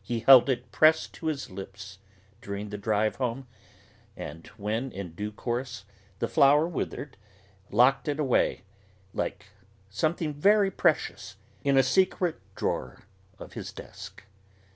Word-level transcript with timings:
He 0.00 0.20
held 0.20 0.48
it 0.48 0.72
pressed 0.72 1.12
to 1.12 1.26
his 1.26 1.50
lips 1.50 1.98
during 2.40 2.70
the 2.70 2.78
drive 2.78 3.16
home, 3.16 3.46
and 4.16 4.46
when, 4.56 4.90
in 4.90 5.12
due 5.14 5.30
course, 5.30 5.84
the 6.20 6.26
flower 6.26 6.66
withered, 6.66 7.18
locked 7.70 8.08
it 8.08 8.18
away, 8.18 8.62
like 9.12 9.44
something 9.90 10.32
very 10.32 10.70
precious, 10.70 11.36
in 11.64 11.76
a 11.76 11.82
secret 11.82 12.40
drawer 12.54 13.02
of 13.38 13.52
his 13.52 13.70
desk. 13.70 14.24